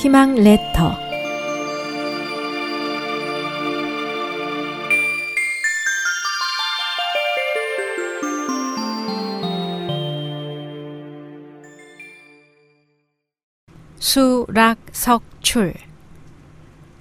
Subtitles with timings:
[0.00, 0.96] 희망 레터
[13.98, 15.74] 수락 석출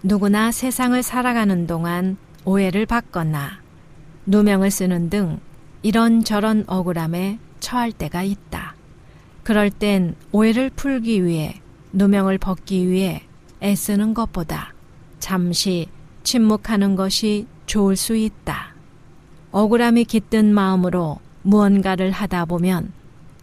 [0.03, 3.61] 누구나 세상을 살아가는 동안 오해를 받거나
[4.25, 5.39] 누명을 쓰는 등
[5.83, 8.75] 이런저런 억울함에 처할 때가 있다.
[9.43, 11.61] 그럴 땐 오해를 풀기 위해
[11.93, 13.23] 누명을 벗기 위해
[13.61, 14.73] 애쓰는 것보다
[15.19, 15.87] 잠시
[16.23, 18.73] 침묵하는 것이 좋을 수 있다.
[19.51, 22.91] 억울함이 깃든 마음으로 무언가를 하다 보면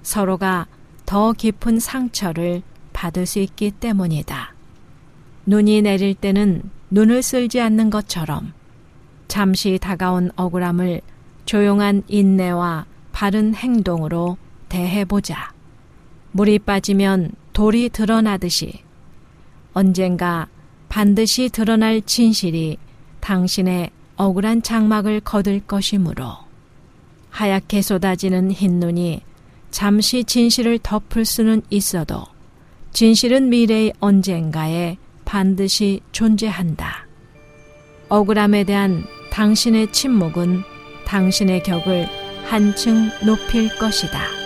[0.02, 0.66] 서로가
[1.04, 4.54] 더 깊은 상처를 받을 수 있기 때문이다.
[5.46, 8.52] 눈이 내릴 때는 눈을 쓸지 않는 것처럼
[9.28, 11.00] 잠시 다가온 억울함을
[11.44, 14.36] 조용한 인내와 바른 행동으로
[14.68, 15.52] 대해보자.
[16.32, 18.80] 물이 빠지면 돌이 드러나듯이
[19.72, 20.46] 언젠가
[20.90, 22.76] 반드시 드러날 진실이
[23.20, 26.34] 당신의 억울한 장막을 거들 것이므로
[27.30, 29.22] 하얗게 쏟아지는 흰눈이
[29.70, 32.26] 잠시 진실을 덮을 수는 있어도
[32.92, 37.06] 진실은 미래의 언젠가에 반드시 존재한다.
[38.10, 40.60] 억울함에 대한 당신의 침묵은
[41.06, 42.06] 당신의 격을
[42.44, 44.45] 한층 높일 것이다.